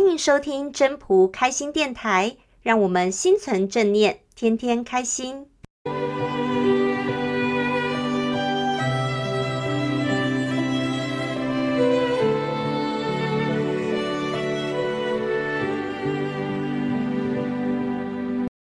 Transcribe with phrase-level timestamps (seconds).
[0.00, 5.46] 欢迎收听真仆开心电台，让我们心存正念，天天开心。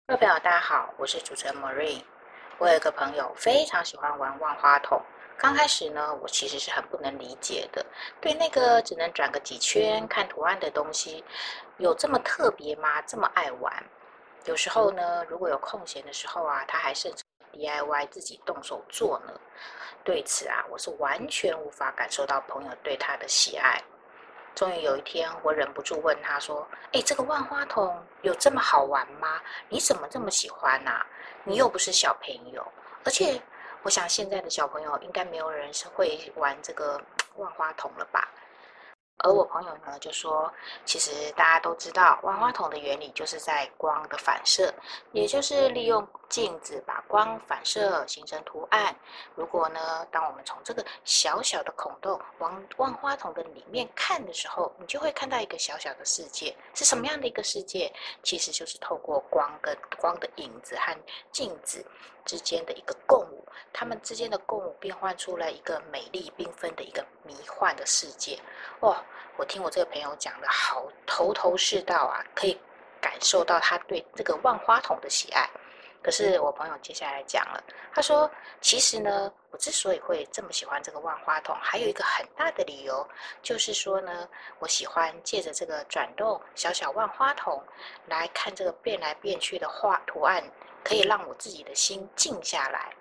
[0.09, 2.03] 各位朋友，大家好，我是主持人 Marie。
[2.59, 5.01] 我有一个朋友非常喜欢玩万花筒。
[5.39, 7.87] 刚开始呢，我其实是很不能理解的，
[8.21, 11.25] 对那个只能转个几圈看图案的东西，
[11.77, 13.01] 有这么特别吗？
[13.03, 13.73] 这么爱玩？
[14.47, 17.23] 有时候呢，如果有空闲的时候啊，他还甚至
[17.53, 19.33] DIY 自己动手做呢。
[20.03, 23.81] 对此啊，我是完全无法感受到朋友对他的喜爱。
[24.57, 29.41] 终于有一天，我忍不住问他说：“哎，这个万花筒有这么好玩吗？
[29.69, 31.07] 你怎么这么喜欢啊？
[31.45, 32.67] 你又不是小朋友，
[33.05, 33.41] 而且……”
[33.83, 37.01] 我想现在的小朋友应该没有人是会玩这个
[37.37, 38.29] 万花筒了吧？
[39.19, 40.53] 而我朋友呢就说，
[40.85, 44.73] 其实大家都知道，万花筒的原理就是在光的反射，
[45.11, 48.95] 也就是利用镜子把光反射形成图案。
[49.35, 56.57] 如果呢，当我们从这个小小的孔洞往万花筒的里面看的时候，你就会看到一个小小的世界。
[56.75, 57.93] 是什么样的一个世界？
[58.23, 60.97] 其实就是透过光跟光的影子和
[61.33, 61.85] 镜子
[62.25, 68.39] 之间的一个共舞，它们之间的共舞变换出来一个美丽缤纷的一个迷幻的世界。
[68.81, 69.03] 哇！
[69.37, 72.59] 我听我这个朋友讲的好头头是道啊，可以
[73.01, 75.49] 感受到他对这个万花筒的喜爱。
[76.01, 78.31] 可是我朋友接下来讲了，他说
[78.63, 83.07] ：“其实呢，我之所以会这么喜欢这个万花筒，还有一个很大的理由，
[83.43, 84.29] 就是说呢，
[84.61, 87.63] 我喜欢借着这个转动小小万花筒
[88.07, 90.43] 来看这个变来变去的画图案，
[90.85, 92.93] 可以让我自己的心静下来。”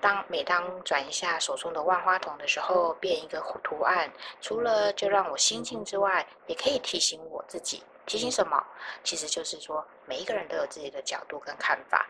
[0.00, 8.64] 当每当转一下手中的万花筒的时候，变一个图案，除了就让我心静之外，也可以提醒我自己，提醒什么？
[9.04, 12.06] 其实就是说，每一个人都有自己的角度跟看法。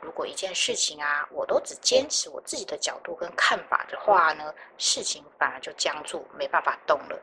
[0.00, 7.18] 如果一件事情啊，我都只坚持我自己的角度跟看法的话呢，事情反而就僵住，没办法动了。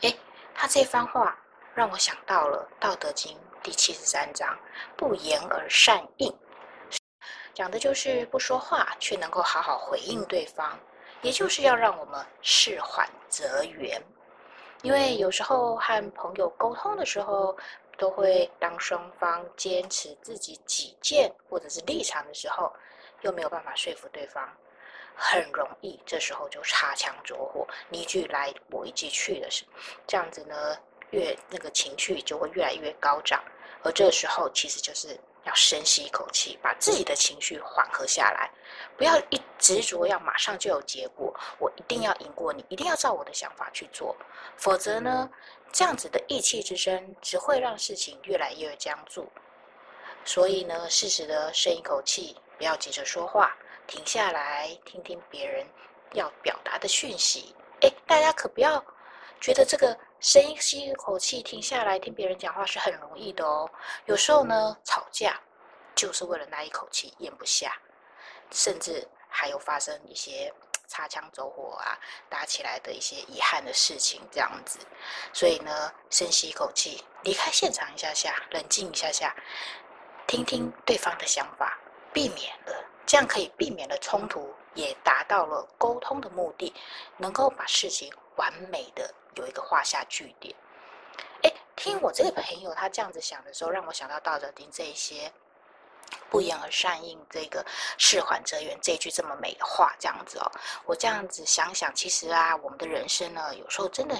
[0.00, 0.18] 诶，
[0.54, 1.38] 他这番话
[1.74, 4.58] 让我想到了《道德经》第七十三章
[4.96, 6.34] ：“不言而善应。”
[7.60, 10.80] 讲的就是不说话，却能够好好回应对方，
[11.20, 14.02] 也就是要让我们事缓则圆。
[14.80, 17.54] 因为有时候和朋友沟通的时候，
[17.98, 22.72] 都会当双方坚持自己己见或者是立场的时候，
[23.20, 24.48] 又没有办法说服对方，
[25.14, 29.66] 很容易这时候就擦枪走火，你一句来我一句去的是，
[30.06, 30.74] 这样子呢，
[31.10, 33.44] 越那个情绪就会越来越高涨，
[33.82, 35.14] 而这个时候其实就是。
[35.44, 38.50] 要深吸一口气，把自己的情绪缓和下来，
[38.96, 41.34] 不要一执着要马上就有结果。
[41.58, 44.14] 我一定要赢过你，一定要照我的想法去做，
[44.56, 45.30] 否则呢，
[45.72, 49.30] 这样子的意气之争只会让事情越来越僵住。
[50.24, 55.66] 所以呢，适时的深一口气，不要急着说话，停下来听听别人
[56.12, 57.54] 要表达的讯息。
[57.80, 58.84] 诶，大家可不要
[59.40, 59.96] 觉得这个。
[60.20, 63.68] 深吸一口气，停下来听别人讲话是很容易的哦。
[64.04, 65.40] 有时候呢，吵架
[65.94, 67.74] 就是为了那一口气咽不下，
[68.50, 70.52] 甚至还有发生一些
[70.86, 71.96] 擦枪走火啊、
[72.28, 74.78] 打起来的一些遗憾的事情，这样子。
[75.32, 79.34] 所以呢，深吸一口气，离开现场一下下，冷静一下下，
[80.26, 81.78] 听听对方的想法，
[82.12, 86.74] 避免了这样可以避免了冲突，也达到了沟通的目的，
[87.16, 89.14] 能够把事情完美的。
[89.36, 90.54] 有一个画下句点，
[91.44, 95.32] 哎，听我这个朋友他这样子想的时候，让我想到《道德经》这一些
[96.28, 97.64] “不言而善应”这个
[97.96, 100.50] “事缓则圆”这一句这么美的话，这样子哦，
[100.84, 104.18] 我这样子想想，其实啊，我们的人生呢，有时候真的，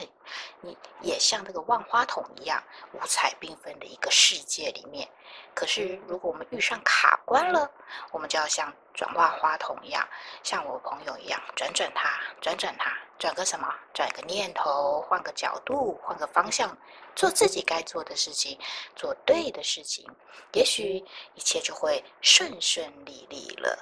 [0.61, 5.09] 你也像那个万花筒一样，五彩缤纷的一个世界里面。
[5.55, 7.71] 可是，如果我们遇上卡关了，
[8.13, 10.07] 我们就要像转万花筒一样，
[10.43, 12.09] 像我朋友一样，转转它，
[12.41, 13.67] 转转它，转个什么？
[13.93, 16.77] 转个念头，换个角度，换个方向，
[17.15, 18.59] 做自己该做的事情，
[18.97, 20.07] 做对的事情，
[20.53, 21.05] 也许
[21.35, 23.79] 一切就会顺顺利利了。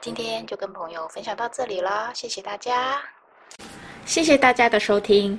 [0.00, 3.02] 今天就跟朋友分享到这里了，谢谢大家，
[4.06, 5.38] 谢谢大家的收听。